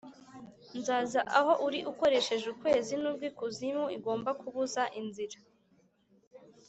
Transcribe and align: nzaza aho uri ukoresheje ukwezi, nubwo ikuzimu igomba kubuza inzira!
nzaza 0.79 1.21
aho 1.37 1.51
uri 1.67 1.79
ukoresheje 1.91 2.45
ukwezi, 2.53 2.93
nubwo 3.01 3.23
ikuzimu 3.31 3.85
igomba 3.97 4.29
kubuza 4.41 4.81
inzira! 4.99 5.37